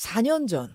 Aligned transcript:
4년 0.00 0.48
전 0.48 0.74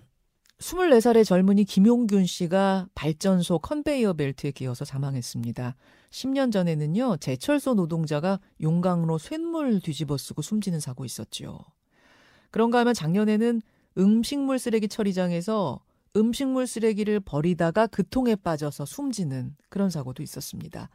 24살의 0.59 1.25
젊은이 1.25 1.63
김용균 1.65 2.27
씨가 2.27 2.87
발전소 2.93 3.57
컨베이어 3.57 4.13
벨트에 4.13 4.51
끼어서 4.51 4.85
사망했습니다. 4.85 5.75
10년 6.11 6.51
전에는요, 6.51 7.17
제철소 7.17 7.73
노동자가 7.73 8.39
용광로 8.61 9.17
쇳물 9.17 9.81
뒤집어 9.81 10.15
쓰고 10.17 10.43
숨지는 10.43 10.79
사고 10.79 11.05
있었죠. 11.05 11.59
그런가 12.51 12.77
하면 12.81 12.93
작년에는 12.93 13.63
음식물 13.97 14.59
쓰레기 14.59 14.87
처리장에서 14.87 15.83
음식물 16.15 16.67
쓰레기를 16.67 17.19
버리다가 17.19 17.87
그 17.87 18.07
통에 18.07 18.35
빠져서 18.35 18.85
숨지는 18.85 19.55
그런 19.69 19.89
사고도 19.89 20.21
있었습니다. 20.21 20.91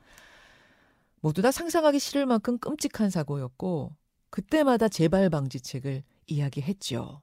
모두 1.21 1.43
다 1.43 1.51
상상하기 1.51 1.99
싫을 1.99 2.27
만큼 2.27 2.59
끔찍한 2.59 3.11
사고였고, 3.11 3.93
그때마다 4.31 4.89
재발 4.89 5.29
방지책을 5.31 6.05
이야기했죠. 6.29 7.23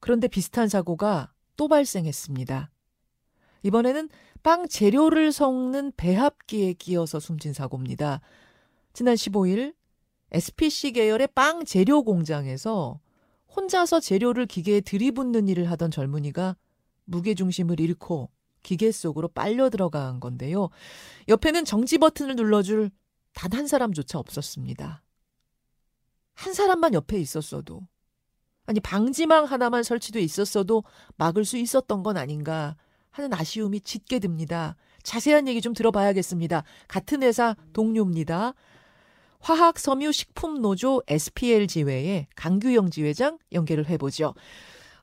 그런데 0.00 0.28
비슷한 0.28 0.68
사고가 0.68 1.32
또 1.56 1.68
발생했습니다. 1.68 2.70
이번에는 3.62 4.08
빵 4.42 4.68
재료를 4.68 5.32
섞는 5.32 5.92
배합기에 5.96 6.74
끼어서 6.74 7.18
숨진 7.18 7.52
사고입니다. 7.52 8.20
지난 8.92 9.14
15일 9.14 9.74
SPC 10.32 10.92
계열의 10.92 11.28
빵 11.34 11.64
재료 11.64 12.02
공장에서 12.02 13.00
혼자서 13.56 14.00
재료를 14.00 14.46
기계에 14.46 14.80
들이붓는 14.80 15.48
일을 15.48 15.70
하던 15.72 15.90
젊은이가 15.90 16.56
무게중심을 17.06 17.80
잃고 17.80 18.30
기계 18.62 18.92
속으로 18.92 19.28
빨려 19.28 19.70
들어간 19.70 20.20
건데요. 20.20 20.68
옆에는 21.28 21.64
정지 21.64 21.98
버튼을 21.98 22.36
눌러줄 22.36 22.90
단 23.32 23.52
한 23.52 23.66
사람조차 23.66 24.18
없었습니다. 24.18 25.02
한 26.32 26.54
사람만 26.54 26.94
옆에 26.94 27.18
있었어도 27.18 27.86
아니 28.66 28.80
방지망 28.80 29.44
하나만 29.44 29.82
설치돼 29.82 30.20
있었어도 30.20 30.84
막을 31.16 31.44
수 31.44 31.56
있었던 31.56 32.02
건 32.02 32.16
아닌가 32.16 32.76
하는 33.10 33.32
아쉬움이 33.32 33.80
짙게 33.80 34.18
듭니다. 34.18 34.76
자세한 35.02 35.46
얘기 35.48 35.60
좀 35.60 35.72
들어봐야겠습니다. 35.72 36.64
같은 36.88 37.22
회사 37.22 37.54
동료입니다. 37.72 38.54
화학섬유식품노조 39.40 41.02
SPL 41.06 41.68
지회의 41.68 42.26
강규영 42.34 42.90
지회장 42.90 43.38
연결을 43.52 43.88
해보죠. 43.88 44.34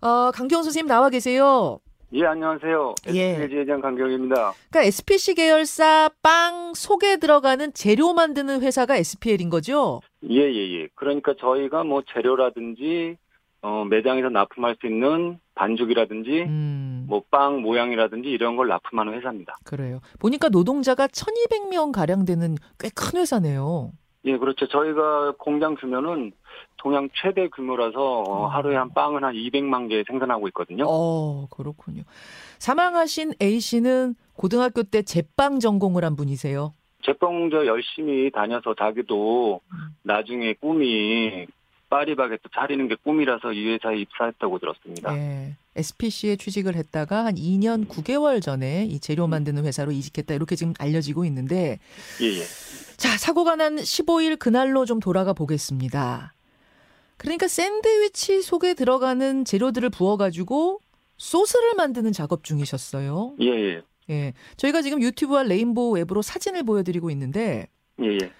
어, 0.02 0.32
강규영 0.32 0.64
선생님 0.64 0.88
나와 0.88 1.10
계세요. 1.10 1.80
예, 2.16 2.26
안녕하세요. 2.26 2.94
예. 3.14 3.30
SPL 3.30 3.50
지회장 3.50 3.82
강경입니다. 3.82 4.54
그러니까 4.70 4.84
SPC 4.84 5.34
계열사 5.36 6.10
빵 6.22 6.74
속에 6.76 7.18
들어가는 7.18 7.74
재료 7.74 8.14
만드는 8.14 8.62
회사가 8.62 8.98
SPL인 8.98 9.50
거죠? 9.50 10.02
예, 10.30 10.36
예, 10.42 10.82
예. 10.82 10.88
그러니까 10.94 11.34
저희가 11.40 11.84
뭐 11.84 12.04
재료라든지, 12.14 13.18
어, 13.64 13.86
매장에서 13.86 14.28
납품할 14.30 14.76
수 14.80 14.88
있는 14.88 15.40
반죽이라든지, 15.56 16.42
음, 16.44 17.06
뭐빵 17.08 17.62
모양이라든지 17.62 18.30
이런 18.30 18.58
걸 18.58 18.68
납품하는 18.68 19.14
회사입니다. 19.14 19.56
그래요. 19.64 20.02
보니까 20.20 20.50
노동자가 20.50 21.08
1200명 21.08 21.92
가량 21.94 22.26
되는 22.26 22.56
꽤 22.78 22.90
큰 22.94 23.20
회사네요. 23.20 23.92
예, 24.26 24.38
그렇죠. 24.38 24.68
저희가 24.68 25.34
공장 25.38 25.76
규모는 25.76 26.32
동양 26.78 27.10
최대 27.14 27.48
규모라서 27.50 28.00
어, 28.00 28.44
어. 28.44 28.48
하루에 28.48 28.76
한 28.76 28.94
빵은 28.94 29.24
한 29.24 29.34
200만 29.34 29.90
개 29.90 30.04
생산하고 30.08 30.48
있거든요. 30.50 30.86
어, 30.88 31.48
그렇군요. 31.50 32.04
사망하신 32.60 33.34
A 33.42 33.60
씨는 33.62 34.16
고등학교 34.34 34.84
때 34.84 35.02
제빵 35.04 35.60
전공을 35.60 36.04
한 36.04 36.16
분이세요. 36.18 36.74
제빵 37.06 37.50
저 37.50 37.66
열심히 37.66 38.30
다녀서 38.32 38.74
자기도 38.78 39.62
음. 39.72 39.78
나중에 40.04 40.54
꿈이 40.54 41.46
파리바게트 41.94 42.50
차리는 42.56 42.88
게 42.88 42.96
꿈이라서 42.96 43.54
이 43.54 43.68
회사에 43.68 43.98
입사했다고 43.98 44.58
들었습니다. 44.58 45.16
예. 45.16 45.56
SPC에 45.76 46.38
취직을 46.38 46.76
했다가 46.76 47.26
한 47.26 47.36
2년 47.36 47.88
9개월 47.88 48.42
전에 48.42 48.86
이 48.86 49.00
재료 49.00 49.28
만드는 49.28 49.64
회사로 49.64 49.92
이직했다 49.92 50.34
이렇게 50.34 50.56
지금 50.56 50.74
알려지고 50.80 51.24
있는데 51.26 51.78
예, 52.22 52.26
예. 52.26 52.44
자, 52.98 53.16
사고가 53.16 53.56
난 53.56 53.76
15일 53.76 54.40
그날로 54.40 54.86
좀 54.86 55.00
돌아가 55.00 55.34
보겠습니다. 55.34 56.34
그러니까 57.18 57.48
샌드위치 57.48 58.42
속에 58.42 58.74
들어가는 58.74 59.46
재료들을 59.46 59.92
부어 59.92 60.18
가지고 60.18 60.80
소스를 61.18 61.76
만드는 61.76 62.12
작업 62.12 62.44
중이셨어요. 62.44 63.36
예, 63.40 63.46
예. 63.46 63.82
예. 64.10 64.34
저희가 64.58 64.82
지금 64.82 65.00
유튜브와 65.00 65.44
레인보우 65.44 65.96
웹으로 65.96 66.24
사진을 66.24 66.64
보여드리고 66.64 67.12
있는데 67.12 67.68
예, 68.02 68.08
예. 68.08 68.32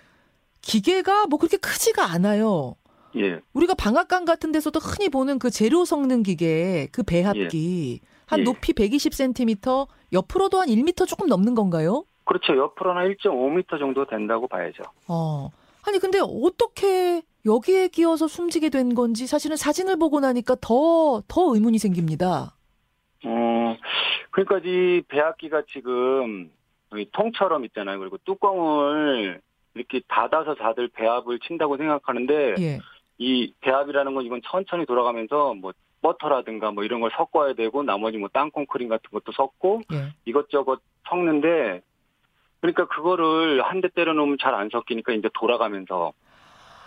기계가 0.62 1.28
뭐 1.28 1.38
그렇게 1.38 1.58
크지가 1.58 2.12
않아요. 2.12 2.76
예. 3.18 3.40
우리가 3.54 3.74
방앗간 3.76 4.26
같은 4.26 4.52
데서도 4.52 4.80
흔히 4.80 5.10
보는 5.10 5.40
그 5.40 5.50
재료 5.50 5.86
섞는 5.86 6.24
기계, 6.24 6.88
그 6.92 7.04
배합기. 7.04 8.02
한 8.26 8.40
예. 8.40 8.44
높이 8.44 8.74
120cm, 8.74 9.88
옆으로도 10.14 10.60
한 10.60 10.68
1m 10.68 11.08
조금 11.08 11.28
넘는 11.28 11.56
건가요? 11.56 12.06
그렇죠. 12.26 12.56
옆으로는 12.58 13.16
1.5m 13.16 13.80
정도 13.80 14.06
된다고 14.06 14.48
봐야죠. 14.48 14.84
어. 15.08 15.50
아니, 15.86 16.00
근데 16.00 16.20
어떻게 16.22 17.22
여기에 17.46 17.90
끼어서 17.90 18.28
숨지게 18.28 18.70
된 18.70 18.96
건지 18.96 19.28
사실은 19.28 19.58
사진을 19.58 19.98
보고 19.98 20.20
나니까 20.20 20.56
더, 20.62 21.22
더 21.28 21.54
의문이 21.54 21.78
생깁니다. 21.78 22.56
어, 23.26 23.78
그러니까 24.32 24.60
이 24.64 25.02
배합기가 25.08 25.64
지금 25.74 26.50
이 26.96 27.06
통처럼 27.12 27.66
있잖아요. 27.66 28.00
그리고 28.00 28.18
뚜껑을 28.24 29.42
이렇게 29.76 30.02
닫아서 30.08 30.56
다들 30.56 30.88
배합을 30.90 31.40
친다고 31.40 31.78
생각하는데 31.78 32.56
예. 32.60 32.80
이 33.24 33.54
배합이라는 33.62 34.14
건 34.14 34.26
이건 34.26 34.42
천천히 34.46 34.86
돌아가면서 34.86 35.54
뭐 35.54 35.72
버터라든가 36.02 36.72
뭐 36.72 36.84
이런 36.84 37.00
걸 37.00 37.10
섞어야 37.16 37.54
되고 37.54 37.82
나머지 37.84 38.18
뭐 38.18 38.28
땅콩 38.34 38.66
크림 38.66 38.90
같은 38.90 39.04
것도 39.12 39.32
섞고 39.32 39.82
예. 39.94 40.14
이것저것 40.26 40.82
섞는데 41.08 41.82
그러니까 42.60 42.86
그거를 42.88 43.62
한 43.64 43.80
대 43.82 43.88
때려 43.90 44.14
놓으면 44.14 44.38
잘 44.42 44.54
안 44.54 44.70
섞이니까 44.70 45.14
이제 45.14 45.30
돌아가면서 45.34 46.12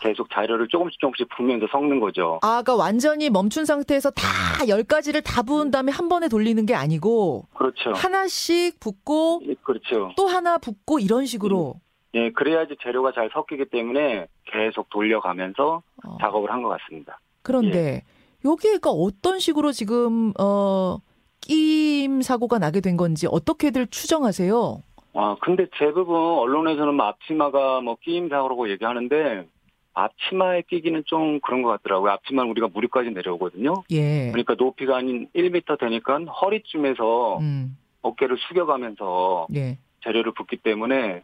계속 0.01 0.29
자료를 0.31 0.69
조금씩 0.69 1.01
조금씩 1.01 1.27
부으면서 1.35 1.67
섞는 1.73 2.01
거죠. 2.01 2.39
아, 2.43 2.61
그러니까 2.63 2.75
완전히 2.77 3.31
멈춘 3.31 3.65
상태에서 3.65 4.11
다 4.11 4.25
열 4.69 4.83
가지를 4.85 5.23
다 5.23 5.43
부은 5.43 5.71
다음에 5.71 5.91
한 5.93 6.09
번에 6.11 6.29
돌리는 6.29 6.65
게 6.67 6.75
아니고 6.75 7.47
그렇죠. 7.55 7.93
하나씩 7.95 8.79
붓고 8.81 9.41
예, 9.49 9.55
그렇죠. 9.63 10.13
또 10.17 10.27
하나 10.27 10.59
붓고 10.59 10.99
이런 10.99 11.25
식으로 11.25 11.75
예, 12.17 12.31
그래야지 12.31 12.77
재료가 12.83 13.13
잘 13.13 13.31
섞이기 13.33 13.67
때문에 13.67 14.27
계속 14.47 14.89
돌려가면서 14.91 15.83
어, 16.05 16.17
작업을 16.21 16.51
한 16.51 16.63
것 16.63 16.69
같습니다. 16.71 17.21
그런데 17.43 18.03
여기가 18.45 18.91
어떤 18.91 19.39
식으로 19.39 19.71
지금 19.73 20.33
어 20.41 20.99
끼임 21.43 22.23
사고가 22.23 22.59
나게 22.59 22.81
된 22.81 22.97
건지 22.97 23.27
어떻게들 23.31 23.87
추정하세요? 23.89 24.83
아, 25.15 25.37
근데 25.41 25.67
대부분 25.79 26.17
언론에서는 26.17 26.95
뭐 26.95 27.07
앞치마가 27.07 27.81
뭐 27.83 27.97
끼임 28.03 28.29
사고라고 28.29 28.69
얘기하는데 28.71 29.47
앞치마에 29.95 30.63
끼기는 30.69 31.05
좀 31.07 31.41
그런 31.41 31.63
것 31.63 31.69
같더라고요. 31.71 32.11
앞치마는 32.13 32.51
우리가 32.51 32.69
무릎까지 32.73 33.11
내려오거든요. 33.11 33.83
예. 33.93 34.31
그러니까 34.31 34.55
높이가 34.59 34.97
한 34.97 35.27
1m 35.35 35.79
되니까 35.79 36.19
허리쯤에서 36.19 37.39
음. 37.39 37.77
어깨를 38.03 38.37
숙여가면서 38.49 39.47
예. 39.55 39.79
재료를 40.07 40.33
붓기 40.33 40.59
때문에 40.59 41.23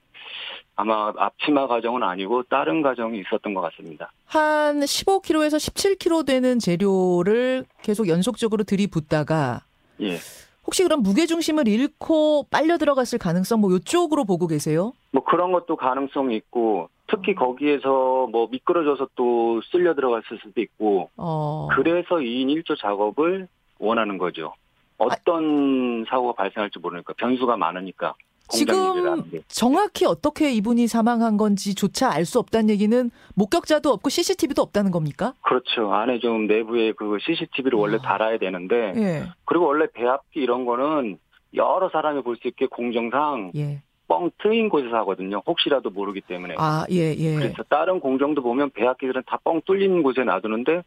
아마 0.74 1.12
앞치마 1.16 1.66
과정은 1.68 2.02
아니고 2.02 2.44
다른 2.44 2.82
과정이 2.82 3.20
있었던 3.20 3.54
것 3.54 3.60
같습니다. 3.60 4.12
한 4.26 4.80
15kg에서 4.80 5.56
17kg 5.56 6.26
되는 6.26 6.58
재료를 6.58 7.64
계속 7.82 8.08
연속적으로 8.08 8.64
들이붓다가 8.64 9.60
예. 10.00 10.16
혹시 10.64 10.82
그럼 10.82 11.02
무게 11.02 11.26
중심을 11.26 11.68
잃고 11.68 12.46
빨려 12.50 12.78
들어갔을 12.78 13.18
가능성 13.18 13.60
뭐 13.60 13.72
요쪽으로 13.72 14.24
보고 14.24 14.46
계세요? 14.46 14.92
뭐 15.10 15.22
그런 15.24 15.52
것도 15.52 15.76
가능성이 15.76 16.36
있고 16.36 16.88
특히 17.08 17.34
거기에서 17.34 18.28
뭐 18.30 18.48
미끄러져서 18.50 19.08
또 19.14 19.60
쓸려 19.70 19.94
들어갔을 19.94 20.38
수도 20.42 20.60
있고 20.60 21.10
어. 21.16 21.68
그래서 21.74 22.16
2인 22.16 22.46
1조 22.62 22.78
작업을 22.78 23.48
원하는 23.78 24.16
거죠. 24.18 24.54
어떤 24.96 26.04
사고가 26.08 26.32
발생할지 26.34 26.78
모르니까 26.78 27.12
변수가 27.14 27.56
많으니까 27.56 28.14
지금 28.48 28.74
하는데 28.74 29.40
정확히 29.48 30.04
어떻게 30.06 30.52
이분이 30.52 30.86
사망한 30.86 31.36
건지조차 31.36 32.10
알 32.12 32.24
수 32.26 32.38
없다는 32.38 32.70
얘기는 32.70 33.10
목격자도 33.34 33.90
없고 33.90 34.08
CCTV도 34.10 34.62
없다는 34.62 34.90
겁니까? 34.90 35.34
그렇죠. 35.42 35.92
안에 35.92 36.18
좀 36.20 36.46
내부에 36.46 36.92
그 36.92 37.18
CCTV를 37.20 37.78
원래 37.78 37.96
아. 37.96 38.02
달아야 38.02 38.38
되는데 38.38 38.92
예. 38.96 39.22
그리고 39.44 39.66
원래 39.66 39.86
배합기 39.92 40.40
이런 40.40 40.64
거는 40.64 41.18
여러 41.54 41.88
사람이 41.90 42.22
볼 42.22 42.36
수 42.36 42.48
있게 42.48 42.66
공정상 42.66 43.52
예. 43.56 43.82
뻥 44.08 44.30
트인 44.42 44.68
곳에서 44.68 44.96
하거든요. 44.98 45.42
혹시라도 45.46 45.88
모르기 45.90 46.20
때문에. 46.20 46.54
아, 46.58 46.84
예, 46.90 47.14
예. 47.16 47.34
그래서 47.36 47.62
다른 47.68 47.98
공정도 48.00 48.42
보면 48.42 48.70
배합기들은 48.70 49.22
다 49.26 49.38
뻥 49.42 49.62
뚫린 49.64 50.02
곳에 50.02 50.22
놔두는데 50.22 50.82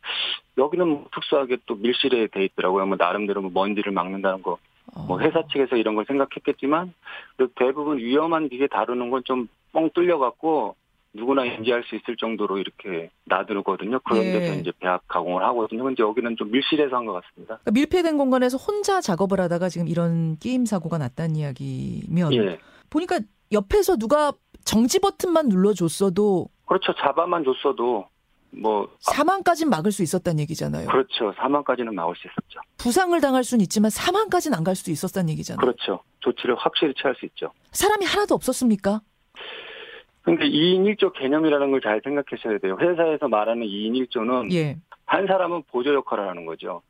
여기는 0.58 0.88
뭐 0.88 1.06
특수하게 1.14 1.58
또 1.66 1.76
밀실에 1.76 2.28
돼 2.28 2.46
있더라고요. 2.46 2.86
뭐 2.86 2.96
나름대로 2.98 3.42
뭐 3.42 3.52
먼지를 3.54 3.92
막는다는 3.92 4.42
거. 4.44 4.58
뭐 5.08 5.18
어. 5.18 5.20
회사 5.20 5.44
측에서 5.48 5.76
이런 5.76 5.96
걸 5.96 6.06
생각했겠지만 6.06 6.94
대부분 7.56 7.98
위험한 7.98 8.50
기계 8.50 8.68
다루는 8.68 9.10
건 9.10 9.24
좀 9.24 9.48
뻥 9.74 9.90
뚫려 9.94 10.18
갖고 10.20 10.76
누구나 11.14 11.44
인지할 11.44 11.84
수 11.84 11.96
있을 11.98 12.16
정도로 12.16 12.60
이렇게 12.60 13.10
놔두거든요. 13.26 14.00
그런 14.00 14.24
예. 14.24 14.32
데서 14.32 14.54
이제 14.54 14.72
배합 14.80 15.06
가공을 15.10 15.44
하거든요. 15.44 15.84
근데 15.84 16.02
여기는 16.02 16.38
좀 16.38 16.50
밀실해서 16.52 16.96
한 16.96 17.06
것 17.06 17.12
같습니다. 17.14 17.58
그러니까 17.64 17.72
밀폐된 17.72 18.18
공간에서 18.18 18.56
혼자 18.58 19.02
작업을 19.02 19.40
하다가 19.42 19.68
지금 19.68 19.90
이런 19.90 20.38
끼임 20.38 20.66
사고가 20.66 20.98
났다는 20.98 21.36
이야기면 21.36 22.34
예. 22.34 22.60
보니까 22.90 23.20
옆에서 23.52 23.98
누가 23.98 24.32
정지 24.64 25.00
버튼만 25.00 25.50
눌러줬어도 25.50 26.48
그렇죠. 26.66 26.94
잡아만 26.96 27.44
줬어도 27.44 28.08
뭐 28.62 28.84
아, 28.84 29.12
사망까지는 29.14 29.70
막을 29.70 29.92
수 29.92 30.04
있었다는 30.04 30.40
얘기잖아요. 30.42 30.88
그렇죠. 30.88 31.34
사망까지는 31.38 31.94
막을 31.94 32.16
수 32.16 32.28
있었죠. 32.28 32.60
부상을 32.78 33.20
당할 33.22 33.44
수는 33.44 33.62
있지만 33.64 33.90
사망까지는 33.92 34.58
안 34.58 34.64
갈 34.64 34.76
수도 34.76 34.92
있었다는 34.92 35.30
얘기잖아요. 35.32 35.60
그렇죠. 35.62 36.02
조치를 36.22 36.56
확실히 36.58 36.94
취할 36.96 37.16
수 37.20 37.26
있죠. 37.28 37.52
사람이 37.72 38.06
하나도 38.06 38.34
없었습니까? 38.36 39.02
근데 40.24 40.46
2인 40.46 40.84
1조 40.98 41.14
개념이라는 41.14 41.70
걸 41.72 41.82
잘 41.82 42.02
생각하셔야 42.04 42.58
돼요. 42.60 42.78
회사에서 42.82 43.28
말하는 43.28 43.62
2인 43.68 44.08
1조는 44.10 44.52
예. 44.54 44.78
한 45.06 45.28
사람은 45.28 45.64
보조 45.72 45.94
역할을 45.94 46.28
하는 46.28 46.46
거죠. 46.48 46.82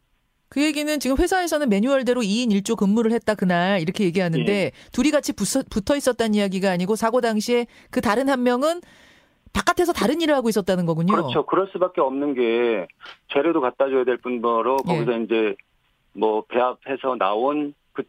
그 0.48 0.64
얘기는 0.64 1.00
지금 1.02 1.18
회사에서는 1.18 1.68
매뉴얼대로 1.68 2.22
2인 2.22 2.48
1조 2.62 2.78
근무를 2.78 3.12
했다 3.12 3.36
그날 3.36 3.82
이렇게 3.82 4.06
얘기하는데 4.06 4.50
예. 4.54 4.72
둘이 4.94 5.12
같이 5.12 5.34
붙어, 5.34 5.64
붙어 5.70 5.98
있었다는 5.98 6.36
이야기가 6.36 6.72
아니고 6.72 6.96
사고 6.96 7.20
당시에 7.20 7.68
그 7.92 8.00
다른 8.00 8.30
한 8.30 8.44
명은 8.44 8.80
바깥에서 9.56 9.94
다른 9.94 10.20
일을 10.20 10.36
하고 10.36 10.50
있었다는 10.50 10.86
거군요. 10.86 11.14
그렇죠. 11.14 11.46
그럴 11.46 11.70
수밖에 11.72 12.02
없는 12.02 12.34
게 12.34 12.88
재료도 13.34 13.62
갖다 13.62 13.88
줘야 13.88 14.04
될 14.04 14.18
뿐더러 14.18 14.78
예. 14.90 14.92
거기서 14.92 15.20
이제 15.20 15.56
뭐 16.14 16.44
배합해서 16.50 17.16
나온 17.18 17.74
그 17.94 18.04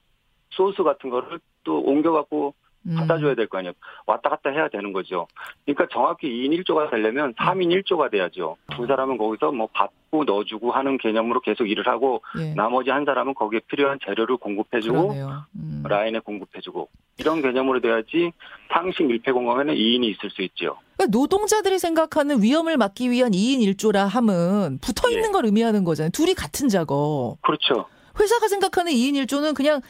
소스 0.50 0.82
같은 0.82 1.08
거를 1.08 1.38
또 1.62 1.80
옮겨갖고 1.80 2.48
음. 2.48 2.65
갖다 2.94 3.18
줘야 3.18 3.34
될 3.34 3.46
거 3.48 3.58
아니에요. 3.58 3.72
왔다 4.06 4.30
갔다 4.30 4.50
해야 4.50 4.68
되는 4.68 4.92
거죠. 4.92 5.26
그러니까 5.64 5.86
정확히 5.92 6.28
2인 6.28 6.62
1조가 6.64 6.90
되려면 6.90 7.34
3인 7.34 7.82
1조가 7.82 8.10
돼야죠. 8.10 8.56
두 8.76 8.86
사람은 8.86 9.18
거기서 9.18 9.50
뭐 9.52 9.68
받고 9.72 10.24
넣어주고 10.24 10.70
하는 10.70 10.98
개념으로 10.98 11.40
계속 11.40 11.66
일을 11.68 11.86
하고 11.88 12.22
예. 12.38 12.54
나머지 12.54 12.90
한 12.90 13.04
사람은 13.04 13.34
거기에 13.34 13.60
필요한 13.68 13.98
재료를 14.04 14.36
공급해주고. 14.36 15.12
음. 15.56 15.82
라인에 15.88 16.18
공급해주고 16.18 16.88
이런 17.18 17.42
개념으로 17.42 17.80
돼야지 17.80 18.32
상시 18.72 19.04
밀폐 19.04 19.30
공간에는 19.32 19.74
2인이 19.74 20.04
있을 20.06 20.30
수 20.30 20.42
있죠. 20.42 20.76
그러니까 20.96 21.16
노동자들이 21.16 21.78
생각하는 21.78 22.42
위험을 22.42 22.76
막기 22.76 23.10
위한 23.10 23.30
2인 23.32 23.60
1조라 23.76 24.06
함은 24.08 24.78
붙어 24.82 25.08
있는 25.10 25.28
예. 25.28 25.32
걸 25.32 25.44
의미하는 25.44 25.84
거잖아요. 25.84 26.10
둘이 26.10 26.34
같은 26.34 26.68
작업. 26.68 27.36
그렇죠. 27.42 27.86
회사가 28.18 28.48
생각하는 28.48 28.90
2인 28.92 29.12
1조는 29.26 29.54
그냥 29.54 29.80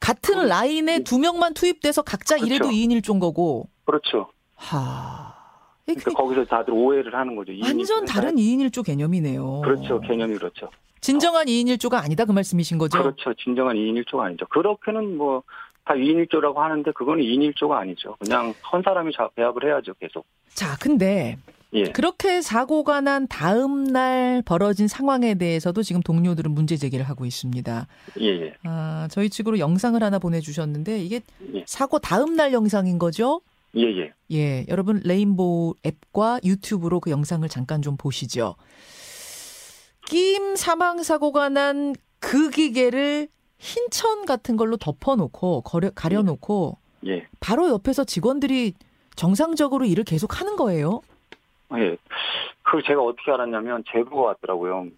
같은 0.00 0.46
라인에 0.48 1.00
두 1.00 1.18
명만 1.18 1.54
투입돼서 1.54 2.02
각자 2.02 2.36
그렇죠. 2.36 2.46
일해도 2.46 2.68
2인 2.68 3.00
1조인 3.00 3.20
거고. 3.20 3.68
그렇죠. 3.84 4.28
하. 4.54 5.34
이게 5.86 6.00
그러니까 6.00 6.22
거기서 6.22 6.44
다들 6.46 6.72
오해를 6.74 7.14
하는 7.14 7.36
거죠. 7.36 7.52
2인 7.52 7.62
완전 7.64 8.04
1조는 8.04 8.06
다른 8.08 8.34
2인 8.36 8.58
1조 8.70 8.84
개념이네요. 8.84 9.60
그렇죠. 9.62 10.00
개념이 10.00 10.34
그렇죠. 10.34 10.68
진정한 11.00 11.46
2인 11.46 11.66
1조가 11.76 12.02
아니다 12.02 12.24
그 12.24 12.32
말씀이신 12.32 12.78
거죠? 12.78 12.98
그렇죠. 12.98 13.32
진정한 13.34 13.76
2인 13.76 14.02
1조가 14.04 14.20
아니죠. 14.20 14.46
그렇게는 14.46 15.16
뭐 15.16 15.42
다 15.88 15.94
2인 15.94 16.26
1조라고 16.26 16.56
하는데 16.56 16.90
그거는 16.90 17.22
2인 17.22 17.54
1조가 17.54 17.76
아니죠. 17.78 18.16
그냥 18.18 18.52
한 18.60 18.82
사람이 18.84 19.12
자- 19.16 19.28
배합을 19.36 19.66
해야죠. 19.68 19.94
계속. 20.00 20.26
자, 20.48 20.76
근데 20.80 21.38
예. 21.72 21.84
그렇게 21.84 22.40
사고가 22.40 23.00
난 23.00 23.26
다음 23.28 23.84
날 23.84 24.42
벌어진 24.42 24.88
상황에 24.88 25.34
대해서도 25.34 25.82
지금 25.82 26.00
동료들은 26.00 26.50
문제 26.52 26.76
제기를 26.76 27.04
하고 27.08 27.26
있습니다. 27.26 27.86
예, 28.20 28.26
예. 28.26 28.54
아, 28.62 29.08
저희 29.10 29.28
측으로 29.28 29.58
영상을 29.58 30.00
하나 30.02 30.18
보내주셨는데 30.18 31.00
이게 31.02 31.20
예. 31.54 31.64
사고 31.66 31.98
다음 31.98 32.36
날 32.36 32.52
영상인 32.52 32.98
거죠? 32.98 33.40
예, 33.76 33.82
예. 33.82 34.12
예, 34.32 34.66
여러분 34.68 35.00
레인보우 35.04 35.74
앱과 35.84 36.40
유튜브로 36.44 37.00
그 37.00 37.10
영상을 37.10 37.46
잠깐 37.48 37.82
좀 37.82 37.96
보시죠. 37.96 38.54
끼임 40.06 40.56
사망 40.56 41.02
사고가 41.02 41.48
난 41.48 41.94
그 42.26 42.50
기계를 42.50 43.28
흰천 43.58 44.26
같은 44.26 44.56
걸로 44.56 44.76
덮어놓고 44.76 45.62
거려, 45.62 45.90
가려놓고 45.90 46.76
예. 47.06 47.26
바로 47.40 47.68
옆에서 47.68 48.04
직원들이 48.04 48.74
정상적으로 49.14 49.84
일을 49.84 50.04
계속 50.04 50.40
하는 50.40 50.56
거예요. 50.56 51.00
예. 51.76 51.96
그걸 52.62 52.82
제가 52.82 53.02
어떻게 53.02 53.30
알았냐면 53.32 53.84
제보가 53.90 54.22
왔더라고요. 54.28 54.88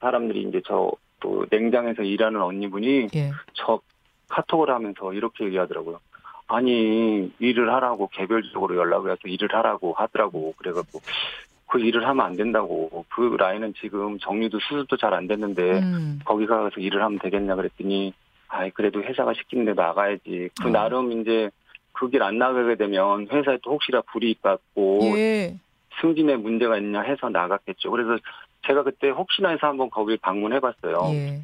사람들이 0.00 0.42
이제 0.48 0.60
저 0.66 0.92
또 1.20 1.46
냉장에서 1.50 2.02
일하는 2.02 2.42
언니분이 2.42 3.08
예. 3.14 3.30
저 3.54 3.80
카톡을 4.28 4.70
하면서 4.70 5.14
이렇게 5.14 5.46
얘기하더라고요. 5.46 5.98
아니 6.46 7.32
일을 7.38 7.72
하라고 7.72 8.08
개별적으로 8.08 8.76
연락을 8.76 9.10
해서 9.10 9.20
일을 9.24 9.48
하라고 9.54 9.94
하더라고. 9.94 10.54
그래갖고 10.58 11.00
그 11.68 11.80
일을 11.80 12.06
하면 12.06 12.24
안 12.26 12.36
된다고. 12.36 13.04
그 13.08 13.34
라인은 13.38 13.74
지금 13.80 14.18
정리도 14.18 14.58
수습도 14.60 14.96
잘 14.98 15.14
안 15.14 15.26
됐는데 15.26 15.78
음. 15.80 16.20
거기 16.24 16.46
가서 16.46 16.78
일을 16.78 17.02
하면 17.02 17.18
되겠냐 17.18 17.56
그랬더니 17.56 18.12
아이 18.48 18.70
그래도 18.70 19.02
회사가 19.02 19.32
시키는데 19.34 19.72
나가야지. 19.72 20.50
그 20.60 20.68
어. 20.68 20.70
나름 20.70 21.18
이제 21.20 21.50
그 21.92 22.10
길 22.10 22.22
안 22.22 22.36
나가게 22.36 22.76
되면 22.76 23.26
회사에 23.32 23.56
또 23.62 23.72
혹시나 23.72 24.02
불이익 24.12 24.42
받고 24.42 25.00
예. 25.16 25.56
승진에 26.00 26.36
문제가 26.36 26.78
있냐 26.78 27.00
해서 27.02 27.28
나갔겠죠. 27.28 27.90
그래서 27.90 28.18
제가 28.66 28.82
그때 28.82 29.08
혹시나 29.10 29.50
해서 29.50 29.66
한번 29.66 29.90
거길 29.90 30.18
방문해 30.18 30.60
봤어요. 30.60 30.98
예. 31.12 31.42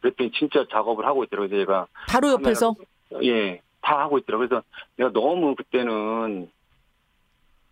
그랬더니 0.00 0.30
진짜 0.32 0.64
작업을 0.70 1.06
하고 1.06 1.24
있더라고요. 1.24 1.48
제가 1.48 1.86
바로 2.08 2.32
옆에서 2.32 2.74
예, 3.22 3.60
다 3.80 4.00
하고 4.00 4.18
있더라고요. 4.18 4.48
그래서 4.48 4.64
내가 4.96 5.10
너무 5.12 5.54
그때는 5.54 6.50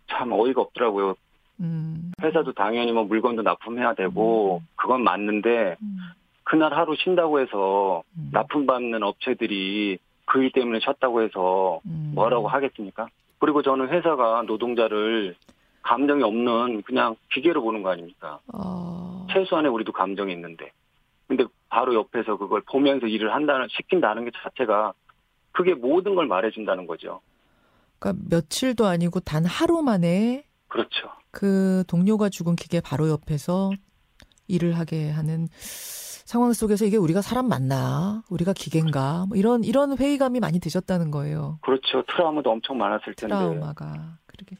참 0.09 0.31
어이가 0.31 0.61
없더라고요. 0.61 1.15
음. 1.59 2.11
회사도 2.21 2.53
당연히 2.53 2.91
뭐 2.91 3.03
물건도 3.03 3.41
납품해야 3.43 3.93
되고 3.93 4.61
그건 4.75 5.03
맞는데 5.03 5.75
음. 5.81 5.97
그날 6.43 6.73
하루 6.73 6.95
쉰다고 6.97 7.39
해서 7.39 8.03
음. 8.17 8.29
납품받는 8.33 9.03
업체들이 9.03 9.99
그 10.25 10.41
일 10.41 10.51
때문에 10.51 10.79
쉬었다고 10.79 11.21
해서 11.21 11.81
음. 11.85 12.13
뭐라고 12.15 12.47
하겠습니까? 12.47 13.07
그리고 13.39 13.61
저는 13.61 13.89
회사가 13.89 14.43
노동자를 14.47 15.35
감정이 15.83 16.23
없는 16.23 16.81
그냥 16.83 17.15
기계로 17.33 17.61
보는 17.61 17.83
거 17.83 17.91
아닙니까? 17.91 18.39
어. 18.53 19.27
최소한의 19.31 19.71
우리도 19.71 19.91
감정이 19.91 20.33
있는데. 20.33 20.71
근데 21.27 21.45
바로 21.69 21.93
옆에서 21.93 22.37
그걸 22.37 22.61
보면서 22.61 23.07
일을 23.07 23.33
한다는, 23.33 23.67
시킨다는 23.69 24.25
게 24.25 24.31
자체가 24.43 24.93
그게 25.51 25.73
모든 25.73 26.15
걸 26.15 26.27
말해준다는 26.27 26.87
거죠. 26.87 27.21
그러니까 27.99 28.25
며칠도 28.29 28.85
아니고 28.85 29.19
단 29.21 29.45
하루 29.45 29.81
만에 29.81 30.43
그렇죠. 30.67 31.09
그 31.31 31.83
동료가 31.87 32.29
죽은 32.29 32.55
기계 32.55 32.81
바로 32.81 33.09
옆에서 33.09 33.71
일을 34.47 34.77
하게 34.77 35.09
하는 35.09 35.47
상황 35.51 36.53
속에서 36.53 36.85
이게 36.85 36.97
우리가 36.97 37.21
사람 37.21 37.47
맞나? 37.47 38.23
우리가 38.29 38.53
기계인가? 38.53 39.25
뭐 39.27 39.37
이런 39.37 39.63
이런 39.63 39.97
회의감이 39.97 40.39
많이 40.39 40.59
드셨다는 40.59 41.11
거예요. 41.11 41.59
그렇죠. 41.61 42.03
트라우마도 42.07 42.51
엄청 42.51 42.77
많았을 42.77 43.13
텐데. 43.15 43.35
트라우마가 43.35 44.17
그러게 44.25 44.55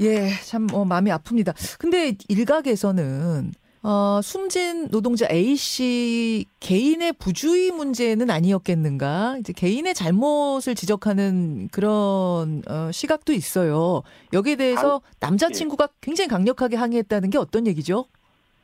예, 0.00 0.28
참 0.44 0.66
어, 0.72 0.84
마음이 0.84 1.10
아픕니다. 1.10 1.78
근데 1.78 2.14
일각에서는 2.28 3.52
어, 3.82 4.20
숨진 4.20 4.88
노동자 4.90 5.26
A 5.30 5.54
씨 5.54 6.44
개인의 6.60 7.12
부주의 7.14 7.70
문제는 7.70 8.30
아니었겠는가? 8.30 9.36
이제 9.38 9.52
개인의 9.52 9.94
잘못을 9.94 10.74
지적하는 10.74 11.68
그런 11.70 12.62
어, 12.68 12.90
시각도 12.92 13.32
있어요. 13.32 14.02
여기에 14.32 14.56
대해서 14.56 15.02
남자친구가 15.20 15.88
굉장히 16.00 16.28
강력하게 16.28 16.76
항의했다는 16.76 17.30
게 17.30 17.38
어떤 17.38 17.66
얘기죠? 17.68 18.06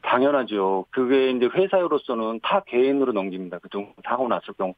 당연하죠. 0.03 0.87
그게 0.91 1.31
이제 1.31 1.47
회사로서는 1.47 2.41
다 2.43 2.65
개인으로 2.67 3.12
넘깁니다. 3.12 3.61
그 3.61 3.69
정도 3.69 3.93
사고 4.05 4.27
났을 4.27 4.53
경우. 4.55 4.75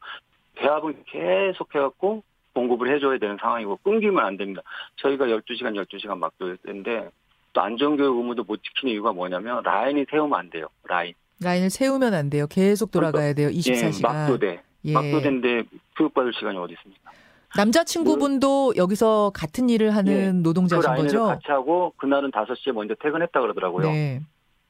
배합은 0.55 1.03
계속 1.07 1.73
해갖고 1.73 2.23
공급을 2.55 2.93
해줘야 2.95 3.19
되는 3.19 3.37
상황이고 3.39 3.77
끊기면 3.83 4.25
안 4.25 4.37
됩니다. 4.37 4.61
저희가 4.95 5.25
12시간, 5.25 5.75
12시간 5.75 6.17
막도 6.17 6.55
했는데 6.65 7.09
또 7.53 7.61
안전교육 7.61 8.17
의무도 8.17 8.43
못 8.45 8.63
지키는 8.63 8.93
이유가 8.93 9.11
뭐냐면 9.11 9.61
라인이 9.63 10.05
세우면 10.09 10.39
안 10.39 10.49
돼요. 10.49 10.67
라인. 10.87 11.13
라인을 11.41 11.69
세우면 11.69 12.13
안 12.13 12.29
돼요. 12.29 12.47
계속 12.49 12.91
돌아가야 12.91 13.33
돼요. 13.33 13.49
24시간. 13.49 13.97
예, 13.97 14.01
막도대. 14.01 14.61
예. 14.85 14.93
막도대인데 14.93 15.63
교육받을 15.97 16.33
시간이 16.33 16.57
어디 16.57 16.73
있습니까? 16.73 17.11
남자친구분도 17.57 18.73
여기서 18.77 19.31
같은 19.33 19.69
일을 19.69 19.95
하는 19.95 20.13
예. 20.13 20.25
그 20.27 20.31
노동자신 20.43 20.89
라인을 20.89 21.07
거죠? 21.07 21.25
같이 21.25 21.43
하고 21.47 21.93
그날은 21.97 22.31
5시에 22.31 22.71
먼저 22.71 22.95
퇴근했다 22.95 23.39
그러더라고요. 23.39 23.91
네. 23.91 24.21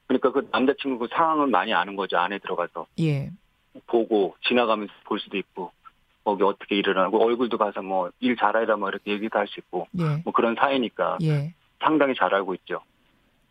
그러니까 0.08 0.32
그 0.32 0.48
남자친구 0.52 1.00
그 1.00 1.08
상황을 1.12 1.48
많이 1.48 1.74
아는 1.74 1.96
거죠. 1.96 2.18
안에 2.18 2.40
들어가서 2.40 2.88
예. 3.00 3.32
보고 3.88 4.36
지나가면서 4.48 4.94
볼 5.06 5.20
수도 5.20 5.38
있고 5.38 5.72
거기 6.26 6.44
어떻게 6.44 6.76
일을 6.76 6.98
하고 6.98 7.24
얼굴도 7.24 7.58
가서 7.58 7.82
뭐 7.82 8.10
일 8.20 8.36
잘해라 8.36 8.76
뭐 8.76 8.90
이렇게 8.90 9.12
얘기도 9.12 9.40
할 9.40 9.48
수 9.48 9.60
있고 9.62 9.88
예. 10.00 10.22
뭐 10.26 10.34
그런 10.34 10.56
사이니까 10.56 11.20
예. 11.22 11.54
상당히 11.80 12.16
잘 12.16 12.34
알고 12.34 12.54
있죠. 12.56 12.82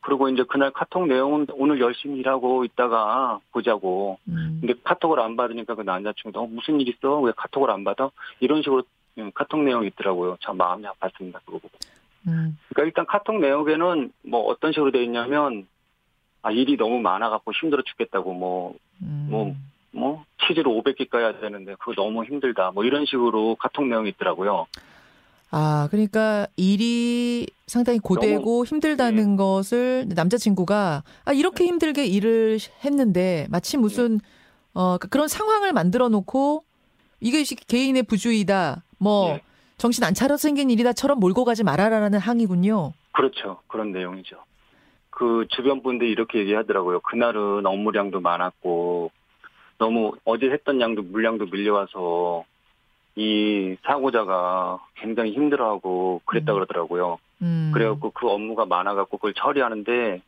그리고 0.01 0.29
이제 0.29 0.43
그날 0.47 0.71
카톡 0.71 1.07
내용은 1.07 1.47
오늘 1.55 1.81
열심히 1.81 2.19
일하고 2.19 2.65
있다가 2.67 3.41
보자고. 3.53 4.19
음. 4.29 4.59
근데 4.61 4.75
카톡을 4.85 5.19
안 5.19 5.35
받으니까 5.37 5.75
그 5.77 5.81
남자친구도 5.83 6.43
어, 6.43 6.47
무슨 6.47 6.79
일 6.79 6.89
있어? 6.91 7.21
왜 7.21 7.33
카톡을 7.35 7.71
안 7.71 7.85
받아? 7.85 8.11
이런 8.41 8.61
식으로 8.61 8.83
음, 9.17 9.31
카톡 9.35 9.63
내용이 9.63 9.87
있더라고요. 9.89 10.37
참 10.43 10.59
마음이 10.59 10.85
아팠습니다. 10.85 11.41
그거 11.47 11.59
보고. 11.59 11.71
음. 12.27 12.59
그러니까 12.69 12.87
일단 12.87 13.07
카톡 13.07 13.39
내용에는 13.39 14.13
뭐 14.25 14.41
어떤 14.47 14.73
식으로 14.73 14.91
돼 14.91 15.03
있냐면 15.05 15.67
아 16.43 16.51
일이 16.51 16.77
너무 16.77 17.01
많아 17.01 17.31
갖고 17.31 17.53
힘들어 17.53 17.83
죽겠다고 17.83 18.35
뭐 18.35 18.75
음. 19.01 19.29
뭐, 19.31 19.57
뭐 19.95 20.25
치즈를 20.47 20.65
500개 20.65 21.09
까야 21.09 21.41
되는데 21.41 21.75
그거 21.79 21.95
너무 21.95 22.25
힘들다 22.25 22.73
뭐 22.73 22.85
이런 22.85 23.07
식으로 23.07 23.57
카톡 23.57 23.87
내용이 23.87 24.11
있더라고요. 24.11 24.67
아, 25.51 25.87
그러니까 25.91 26.49
일이 26.57 27.47
상당히 27.67 28.01
고되고 28.01 28.65
힘들다는 28.65 29.37
것을 29.37 30.07
남자친구가 30.09 31.05
아, 31.25 31.33
이렇게 31.33 31.65
힘들게 31.67 32.05
일을 32.07 32.59
했는데 32.85 33.47
마치 33.51 33.77
무슨 33.77 34.19
어, 34.75 34.99
그런 34.99 35.29
상황을 35.29 35.73
만들어 35.73 36.09
놓고 36.09 36.65
이게 37.21 37.45
개인의 37.45 38.03
부주의다. 38.03 38.83
뭐 38.99 39.31
예. 39.31 39.43
정신 39.77 40.03
안 40.03 40.13
차려 40.13 40.37
생긴 40.37 40.71
일이다처럼 40.71 41.21
몰고 41.21 41.45
가지 41.45 41.63
말아라라는 41.63 42.19
항의군요. 42.19 42.93
그렇죠. 43.13 43.61
그런 43.69 43.93
내용이죠. 43.93 44.37
그 45.11 45.47
주변 45.51 45.83
분들이 45.83 46.11
이렇게 46.11 46.41
얘기하더라고요. 46.41 47.01
그날은 47.01 47.65
업무량도 47.65 48.21
많았고 48.21 49.13
너무 49.79 50.13
어제 50.25 50.47
했던 50.51 50.81
양도 50.81 51.03
물량도 51.03 51.47
밀려와서 51.47 52.45
이 53.17 53.77
사고자가 53.85 54.79
굉장히 54.97 55.33
힘들어하고 55.33 56.23
그랬다 56.25 56.53
음. 56.53 56.55
그러더라고요. 56.55 57.19
음. 57.43 57.71
그래갖고 57.73 58.11
그 58.11 58.29
업무가 58.29 58.65
많아갖고 58.67 59.19
그걸 59.19 59.35
처리하는데 59.35 60.21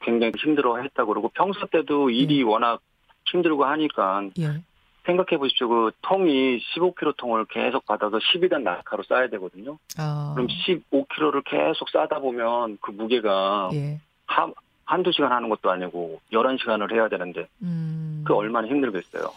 굉장히 0.00 0.32
힘들어했다 0.38 1.04
그러고 1.04 1.30
평소 1.34 1.66
때도 1.66 2.10
일이 2.10 2.42
워낙 2.42 2.80
힘들고 3.26 3.64
하니까 3.64 4.28
예. 4.38 4.62
생각해 5.04 5.38
보십시오. 5.38 5.68
그 5.68 5.90
통이 6.02 6.60
15kg 6.74 7.16
통을 7.16 7.44
계속 7.46 7.84
받아서 7.86 8.18
12단 8.18 8.62
낙하로 8.62 9.02
싸야 9.04 9.28
되거든요. 9.28 9.78
아. 9.98 10.32
그럼 10.34 10.46
15kg를 10.48 11.42
계속 11.44 11.88
싸다 11.90 12.20
보면 12.20 12.78
그 12.80 12.92
무게가 12.92 13.70
예. 13.74 14.00
한, 14.26 14.54
한두 14.84 15.12
시간 15.12 15.32
하는 15.32 15.48
것도 15.48 15.70
아니고 15.70 16.20
11시간을 16.32 16.92
해야 16.92 17.08
되는데 17.08 17.48
음. 17.62 18.24
그 18.26 18.34
얼마나 18.34 18.68
힘들겠어요. 18.68 19.30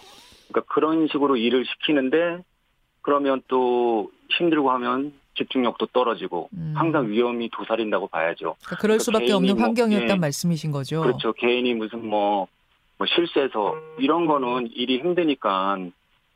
그러니까 0.47 0.73
그런 0.73 1.07
식으로 1.07 1.37
일을 1.37 1.65
시키는데 1.65 2.43
그러면 3.01 3.41
또 3.47 4.11
힘들고 4.29 4.71
하면 4.71 5.13
집중력도 5.37 5.87
떨어지고 5.87 6.49
음. 6.53 6.73
항상 6.75 7.09
위험이 7.09 7.49
도사린다고 7.49 8.07
봐야죠. 8.07 8.55
그러니까 8.63 8.75
그럴 8.77 8.97
그러니까 8.97 9.03
수밖에 9.03 9.33
없는 9.33 9.55
뭐, 9.55 9.63
환경이었단 9.63 10.09
예. 10.09 10.15
말씀이신 10.15 10.71
거죠. 10.71 11.01
그렇죠. 11.01 11.33
개인이 11.33 11.73
무슨 11.73 12.07
뭐, 12.07 12.47
뭐 12.97 13.05
실수해서 13.07 13.75
이런 13.99 14.25
거는 14.25 14.69
일이 14.73 14.99
힘드니까 14.99 15.77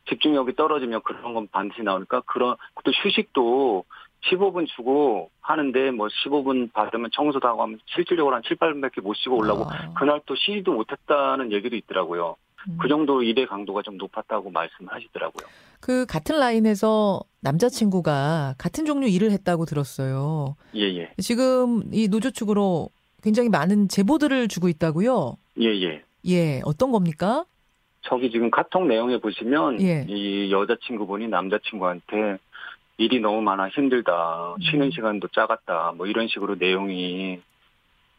집중력이 0.10 0.56
떨어지면 0.56 1.02
그런 1.04 1.34
건 1.34 1.48
반드시 1.52 1.82
나오니까 1.82 2.22
그런 2.26 2.56
또 2.84 2.92
휴식도 2.92 3.86
15분 4.26 4.68
주고 4.76 5.30
하는데 5.42 5.92
뭐 5.92 6.08
15분 6.08 6.72
받으면 6.74 7.10
청소도 7.14 7.48
하고 7.48 7.64
하면 7.64 7.80
실질적으로 7.86 8.36
한 8.36 8.42
7, 8.46 8.58
8분밖에 8.58 9.02
못 9.02 9.14
쉬고 9.16 9.38
올라고 9.38 9.64
아. 9.64 9.94
그날 9.94 10.22
또 10.26 10.36
쉬지도 10.36 10.74
못했다는 10.74 11.52
얘기도 11.52 11.76
있더라고요. 11.76 12.36
음. 12.68 12.78
그 12.82 12.88
정도 12.88 13.24
일의 13.24 13.48
강도가 13.48 13.82
좀 13.82 13.98
높았다고 13.98 14.52
말씀하시더라고요. 14.52 15.48
그 15.80 16.06
같은 16.06 16.38
라인에서 16.40 17.22
남자친구가 17.42 18.56
같은 18.58 18.86
종류 18.86 19.08
일을 19.08 19.32
했다고 19.32 19.66
들었어요. 19.66 20.56
예, 20.76 20.82
예. 20.82 21.14
지금 21.20 21.84
이 21.94 22.10
노조 22.10 22.32
측으로 22.32 22.90
굉장히 23.24 23.50
많은 23.50 23.88
제보들을 23.88 24.50
주고 24.50 24.68
있다고요. 24.68 25.38
예, 25.62 25.68
예. 25.68 26.04
예, 26.26 26.62
어떤 26.66 26.92
겁니까? 26.92 27.46
저기 28.02 28.30
지금 28.32 28.50
카톡 28.50 28.88
내용에 28.88 29.20
보시면 29.20 29.82
예. 29.82 30.06
이 30.08 30.52
여자친구분이 30.52 31.28
남자친구한테 31.28 32.38
일이 33.00 33.20
너무 33.20 33.42
많아 33.42 33.70
힘들다 33.70 34.56
쉬는 34.62 34.88
음. 34.88 34.92
시간도 34.92 35.30
작았다 35.30 35.94
뭐 35.96 36.06
이런 36.06 36.28
식으로 36.28 36.56
내용이 36.56 37.40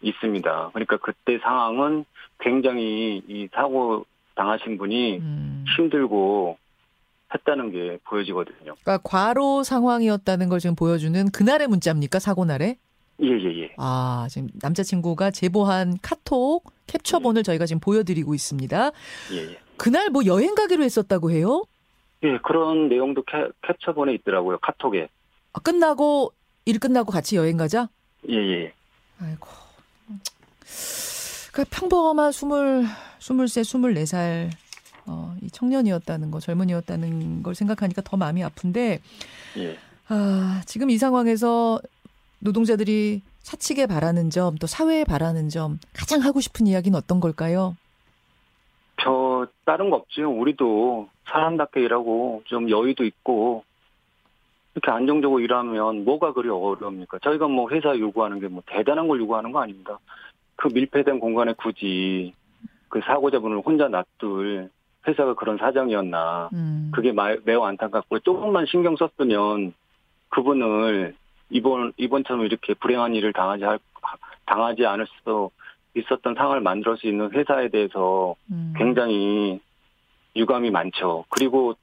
있습니다. 0.03 0.71
그러니까 0.73 0.97
그때 0.97 1.39
상황은 1.43 2.07
굉장히 2.41 3.23
이 3.29 3.49
사고 3.53 4.07
당하신 4.35 4.79
분이 4.79 5.19
음. 5.19 5.65
힘들고 5.77 6.57
했다는 7.33 7.71
게 7.73 7.99
보여지거든요. 8.05 8.75
그러니까 8.83 8.99
과로 9.05 9.63
상황이었다는 9.63 10.49
걸 10.49 10.59
지금 10.59 10.75
보여주는 10.75 11.31
그날의 11.31 11.69
문자입니까? 11.69 12.19
사고 12.19 12.47
날에? 12.47 12.79
예 13.23 13.29
예 13.29 13.63
예. 13.63 13.75
아, 13.77 14.27
지금 14.31 14.49
남자친구가 14.63 15.31
제보한 15.31 15.99
카톡 16.01 16.73
캡처본을 16.87 17.43
저희가 17.43 17.67
지금 17.67 17.79
보여드리고 17.81 18.35
있습니다. 18.35 18.91
예, 19.33 19.37
예. 19.37 19.59
그날 19.77 20.09
뭐 20.09 20.25
여행 20.25 20.55
가기로 20.55 20.83
했었다고 20.83 21.31
해요? 21.31 21.65
예, 22.23 22.39
그런 22.43 22.89
내용도 22.89 23.23
캐, 23.23 23.49
캡처본에 23.63 24.15
있더라고요. 24.15 24.59
카톡에. 24.59 25.09
아, 25.53 25.61
끝나고 25.61 26.33
일 26.65 26.79
끝나고 26.79 27.11
같이 27.13 27.37
여행 27.37 27.57
가자? 27.57 27.89
예, 28.29 28.35
예. 28.35 28.73
아이고. 29.21 29.49
그 31.53 31.65
평범한 31.71 32.33
스물 32.33 32.85
스물 33.19 33.49
세 33.49 33.65
스물네 33.65 34.07
살 34.07 34.51
어, 35.07 35.35
이 35.43 35.51
청년이었다는 35.51 36.31
거 36.31 36.39
젊은이였다는 36.39 37.43
걸 37.43 37.55
생각하니까 37.55 38.03
더 38.03 38.17
마음이 38.17 38.45
아픈데 38.45 39.01
예. 39.59 39.79
아, 40.09 40.63
지금 40.67 40.91
이 40.91 40.99
상황에서 40.99 41.81
노동자들이 42.41 43.23
사측에 43.41 43.87
바라는 43.87 44.31
점, 44.31 44.57
또 44.59 44.67
사회에 44.67 45.05
바라는 45.05 45.49
점, 45.49 45.79
가장 45.93 46.21
하고 46.23 46.41
싶은 46.41 46.67
이야기는 46.67 46.97
어떤 46.97 47.21
걸까요? 47.21 47.77
저 49.03 49.47
다른 49.65 49.91
거 49.91 49.97
없죠. 49.97 50.31
우리도 50.31 51.09
사람답게 51.31 51.81
일하고 51.83 52.43
좀 52.47 52.69
여유도 52.71 53.05
있고 53.05 53.65
이렇게 54.75 54.91
안정적으로 54.91 55.41
일하면 55.41 56.05
뭐가 56.05 56.33
그리 56.33 56.49
어렵니까? 56.49 57.19
저희가 57.21 57.49
뭐 57.49 57.69
회사 57.71 57.97
요구하는 57.99 58.41
게 58.41 58.49
뭐 58.49 58.63
대단한 58.67 59.09
걸 59.09 59.19
요구하는 59.21 59.53
거 59.53 59.61
아닙니다. 59.61 59.99
그 60.57 60.69
밀폐된 60.73 61.19
공간에 61.21 61.53
굳이 61.55 62.35
그 62.89 63.01
사고자분을 63.05 63.61
혼자 63.61 63.89
놔둘 63.89 64.69
회사가 65.09 65.35
그런 65.35 65.57
사정이었나? 65.59 66.51
음. 66.53 66.91
그게 66.95 67.13
마- 67.13 67.37
매우 67.45 67.63
안타깝고 67.65 68.19
조금만 68.21 68.67
신경 68.67 68.97
썼으면 68.97 69.73
그분을 70.29 71.15
이번 71.51 71.93
이번처럼 71.97 72.45
이렇게 72.45 72.75
불행한 72.75 73.15
일을 73.15 73.33
당하지 73.33 73.65
할 73.65 73.79
당하지 74.47 74.85
않을 74.87 75.07
수도 75.07 75.51
있었던 75.95 76.35
상황을 76.35 76.61
만들 76.61 76.97
수 76.97 77.07
있는 77.09 77.31
회사에 77.33 77.69
대해서 77.69 78.35
음. 78.51 78.73
굉장히 78.77 79.61
유감이 80.37 80.71
많죠. 80.71 81.25
그리고 81.29 81.75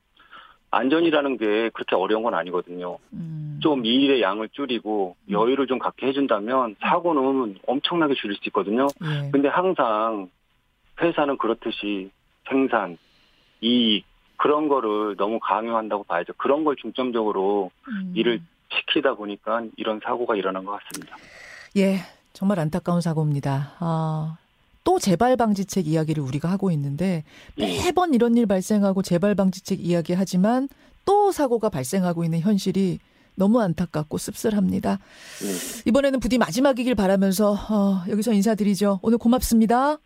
안전이라는 0.71 1.37
게 1.37 1.69
그렇게 1.69 1.95
어려운 1.95 2.23
건 2.23 2.33
아니거든요. 2.33 2.97
음. 3.13 3.59
좀이 3.61 3.87
일의 3.87 4.21
양을 4.21 4.49
줄이고 4.49 5.15
여유를 5.29 5.67
좀 5.67 5.79
갖게 5.79 6.07
해준다면 6.07 6.75
사고는 6.81 7.57
엄청나게 7.65 8.15
줄일 8.15 8.35
수 8.35 8.41
있거든요. 8.47 8.87
예. 9.03 9.31
근데 9.31 9.47
항상 9.47 10.29
회사는 11.01 11.37
그렇듯이 11.37 12.11
생산, 12.49 12.97
이익 13.61 14.05
그런 14.37 14.67
거를 14.67 15.15
너무 15.15 15.39
강요한다고 15.39 16.03
봐야죠. 16.03 16.33
그런 16.37 16.63
걸 16.63 16.75
중점적으로 16.75 17.71
음. 17.87 18.13
일을 18.15 18.41
시키다 18.69 19.15
보니까 19.15 19.63
이런 19.77 19.99
사고가 20.03 20.35
일어난 20.35 20.65
것 20.65 20.79
같습니다. 20.79 21.15
예, 21.77 21.97
정말 22.33 22.59
안타까운 22.59 23.01
사고입니다. 23.01 23.73
아, 23.79 24.37
또 24.87 24.99
재발 24.99 25.35
방지책 25.35 25.85
이야기를 25.85 26.23
우리가 26.23 26.49
하고 26.49 26.71
있는데 26.71 27.25
예. 27.57 27.83
매번 27.83 28.13
이런 28.13 28.37
일 28.37 28.45
발생하고 28.45 29.01
재발 29.01 29.35
방지책 29.35 29.85
이야기하지만 29.85 30.69
또 31.03 31.33
사고가 31.33 31.67
발생하고 31.67 32.23
있는 32.23 32.39
현실이 32.39 32.99
너무 33.35 33.59
안타깝고 33.59 34.17
씁쓸합니다. 34.17 34.91
예, 35.43 35.81
이번에는 35.89 36.21
부디 36.21 36.37
마지막이길 36.37 36.95
바라면서 36.95 37.51
어, 37.51 38.03
여기서 38.07 38.31
인사드리죠. 38.31 39.01
오늘 39.01 39.17
고맙습니다. 39.17 39.97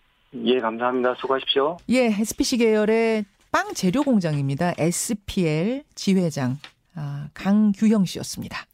예, 0.46 0.58
감사합니다. 0.58 1.14
수고하십시오. 1.20 1.78
예, 1.90 2.06
SPC 2.06 2.58
계열의 2.58 3.26
빵 3.52 3.76
재료 3.76 4.02
공장입니다. 4.02 4.74
SPL 4.80 5.84
지회장 5.94 6.58
아, 6.96 7.28
강규형 7.36 8.06
씨였습니다. 8.06 8.66